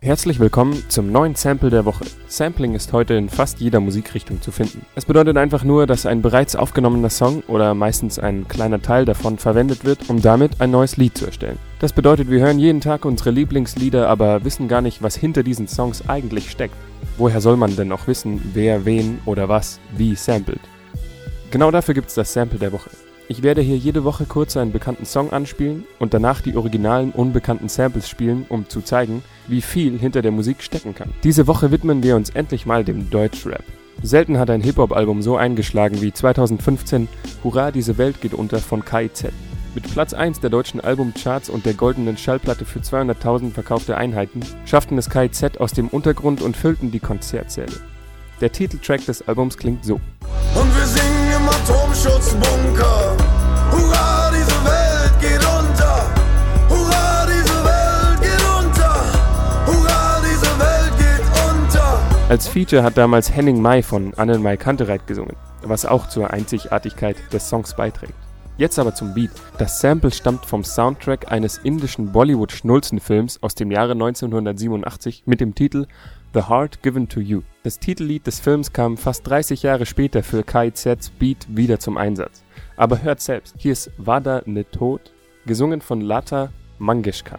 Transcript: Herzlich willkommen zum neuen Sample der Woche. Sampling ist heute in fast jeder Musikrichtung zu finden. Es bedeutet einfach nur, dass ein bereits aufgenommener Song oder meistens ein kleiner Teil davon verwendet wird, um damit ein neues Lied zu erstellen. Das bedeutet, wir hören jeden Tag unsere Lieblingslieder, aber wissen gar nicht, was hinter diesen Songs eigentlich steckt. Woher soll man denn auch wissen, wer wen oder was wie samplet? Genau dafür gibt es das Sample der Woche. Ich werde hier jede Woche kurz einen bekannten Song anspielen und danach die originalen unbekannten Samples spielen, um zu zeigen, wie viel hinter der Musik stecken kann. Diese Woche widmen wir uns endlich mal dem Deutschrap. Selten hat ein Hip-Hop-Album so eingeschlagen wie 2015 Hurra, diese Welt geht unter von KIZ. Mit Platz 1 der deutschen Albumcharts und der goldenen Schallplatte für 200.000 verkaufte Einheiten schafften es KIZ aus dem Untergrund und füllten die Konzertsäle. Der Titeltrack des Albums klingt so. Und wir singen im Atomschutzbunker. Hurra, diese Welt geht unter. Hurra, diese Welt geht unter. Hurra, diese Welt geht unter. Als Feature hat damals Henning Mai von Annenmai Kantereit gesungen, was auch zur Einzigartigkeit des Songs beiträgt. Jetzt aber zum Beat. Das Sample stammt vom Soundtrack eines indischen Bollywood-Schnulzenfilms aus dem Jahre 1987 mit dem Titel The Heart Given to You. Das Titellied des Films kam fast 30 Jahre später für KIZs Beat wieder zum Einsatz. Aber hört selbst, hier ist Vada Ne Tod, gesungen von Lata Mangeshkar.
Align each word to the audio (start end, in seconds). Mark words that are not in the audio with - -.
Herzlich 0.00 0.40
willkommen 0.40 0.82
zum 0.88 1.12
neuen 1.12 1.36
Sample 1.36 1.70
der 1.70 1.84
Woche. 1.84 2.04
Sampling 2.26 2.74
ist 2.74 2.92
heute 2.92 3.14
in 3.14 3.28
fast 3.28 3.60
jeder 3.60 3.78
Musikrichtung 3.78 4.42
zu 4.42 4.50
finden. 4.50 4.84
Es 4.96 5.04
bedeutet 5.04 5.36
einfach 5.36 5.62
nur, 5.62 5.86
dass 5.86 6.06
ein 6.06 6.22
bereits 6.22 6.56
aufgenommener 6.56 7.08
Song 7.08 7.42
oder 7.46 7.72
meistens 7.74 8.18
ein 8.18 8.48
kleiner 8.48 8.82
Teil 8.82 9.04
davon 9.04 9.38
verwendet 9.38 9.84
wird, 9.84 10.10
um 10.10 10.20
damit 10.20 10.60
ein 10.60 10.72
neues 10.72 10.96
Lied 10.96 11.16
zu 11.16 11.26
erstellen. 11.26 11.58
Das 11.78 11.92
bedeutet, 11.92 12.30
wir 12.30 12.40
hören 12.40 12.58
jeden 12.58 12.80
Tag 12.80 13.04
unsere 13.04 13.30
Lieblingslieder, 13.30 14.08
aber 14.08 14.44
wissen 14.44 14.66
gar 14.66 14.80
nicht, 14.80 15.02
was 15.02 15.14
hinter 15.14 15.44
diesen 15.44 15.68
Songs 15.68 16.08
eigentlich 16.08 16.50
steckt. 16.50 16.74
Woher 17.16 17.40
soll 17.40 17.56
man 17.56 17.76
denn 17.76 17.92
auch 17.92 18.08
wissen, 18.08 18.40
wer 18.54 18.84
wen 18.84 19.20
oder 19.24 19.48
was 19.48 19.78
wie 19.96 20.16
samplet? 20.16 20.60
Genau 21.52 21.70
dafür 21.70 21.94
gibt 21.94 22.08
es 22.08 22.14
das 22.14 22.32
Sample 22.32 22.58
der 22.58 22.72
Woche. 22.72 22.90
Ich 23.32 23.42
werde 23.42 23.62
hier 23.62 23.78
jede 23.78 24.04
Woche 24.04 24.26
kurz 24.26 24.58
einen 24.58 24.72
bekannten 24.72 25.06
Song 25.06 25.32
anspielen 25.32 25.86
und 25.98 26.12
danach 26.12 26.42
die 26.42 26.54
originalen 26.54 27.12
unbekannten 27.12 27.70
Samples 27.70 28.06
spielen, 28.06 28.44
um 28.50 28.68
zu 28.68 28.82
zeigen, 28.82 29.22
wie 29.48 29.62
viel 29.62 29.98
hinter 29.98 30.20
der 30.20 30.32
Musik 30.32 30.62
stecken 30.62 30.94
kann. 30.94 31.08
Diese 31.24 31.46
Woche 31.46 31.70
widmen 31.70 32.02
wir 32.02 32.14
uns 32.14 32.28
endlich 32.28 32.66
mal 32.66 32.84
dem 32.84 33.08
Deutschrap. 33.08 33.64
Selten 34.02 34.38
hat 34.38 34.50
ein 34.50 34.60
Hip-Hop-Album 34.60 35.22
so 35.22 35.38
eingeschlagen 35.38 36.02
wie 36.02 36.12
2015 36.12 37.08
Hurra, 37.42 37.70
diese 37.70 37.96
Welt 37.96 38.20
geht 38.20 38.34
unter 38.34 38.58
von 38.58 38.84
KIZ. 38.84 39.28
Mit 39.74 39.90
Platz 39.90 40.12
1 40.12 40.40
der 40.40 40.50
deutschen 40.50 40.82
Albumcharts 40.82 41.48
und 41.48 41.64
der 41.64 41.72
goldenen 41.72 42.18
Schallplatte 42.18 42.66
für 42.66 42.80
200.000 42.80 43.52
verkaufte 43.52 43.96
Einheiten 43.96 44.40
schafften 44.66 44.98
es 44.98 45.08
KIZ 45.08 45.56
aus 45.56 45.72
dem 45.72 45.88
Untergrund 45.88 46.42
und 46.42 46.54
füllten 46.54 46.90
die 46.90 47.00
Konzertsäle. 47.00 47.80
Der 48.42 48.52
Titeltrack 48.52 49.06
des 49.06 49.26
Albums 49.26 49.56
klingt 49.56 49.86
so. 49.86 49.94
Und 50.54 50.76
wir 50.76 50.84
singen 50.84 51.11
im 52.04 52.10
Atomschutzbunker. 52.10 53.16
Hurra, 53.70 54.30
diese 54.30 54.64
Welt 54.64 55.20
geht 55.20 55.44
unter. 55.44 56.06
Hurra, 56.68 57.26
diese 57.26 57.64
Welt 57.64 58.20
geht 58.20 58.42
unter. 58.58 58.94
Hurra, 59.66 60.20
diese 60.20 60.58
Welt 60.58 60.98
geht 60.98 61.24
unter. 61.48 61.98
Als 62.28 62.48
Feature 62.48 62.82
hat 62.82 62.96
damals 62.96 63.34
Henning 63.34 63.60
Mai 63.60 63.82
von 63.82 64.14
Annenmai 64.14 64.56
Kantereit 64.56 65.06
gesungen, 65.06 65.36
was 65.62 65.84
auch 65.84 66.08
zur 66.08 66.30
Einzigartigkeit 66.30 67.16
des 67.32 67.48
Songs 67.48 67.74
beiträgt. 67.74 68.14
Jetzt 68.58 68.78
aber 68.78 68.94
zum 68.94 69.14
Beat. 69.14 69.30
Das 69.58 69.80
Sample 69.80 70.10
stammt 70.10 70.44
vom 70.44 70.62
Soundtrack 70.62 71.32
eines 71.32 71.58
indischen 71.58 72.12
Bollywood-Schnulzenfilms 72.12 73.42
aus 73.42 73.54
dem 73.54 73.70
Jahre 73.70 73.92
1987 73.92 75.22
mit 75.26 75.40
dem 75.40 75.54
Titel 75.54 75.86
The 76.34 76.48
Heart 76.48 76.82
Given 76.82 77.08
to 77.08 77.20
You. 77.20 77.42
Das 77.62 77.78
Titellied 77.78 78.26
des 78.26 78.40
Films 78.40 78.72
kam 78.72 78.96
fast 78.96 79.26
30 79.26 79.62
Jahre 79.62 79.86
später 79.86 80.22
für 80.22 80.42
KIZs 80.42 81.10
Beat 81.18 81.46
wieder 81.48 81.78
zum 81.78 81.96
Einsatz. 81.96 82.42
Aber 82.76 83.02
hört 83.02 83.20
selbst, 83.20 83.54
hier 83.58 83.72
ist 83.72 83.90
Vada 83.96 84.42
Ne 84.46 84.70
Tod, 84.70 85.12
gesungen 85.46 85.80
von 85.80 86.00
Lata 86.00 86.50
Mangeshkar. 86.78 87.38